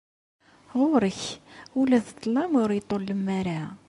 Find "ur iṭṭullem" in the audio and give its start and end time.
2.61-3.25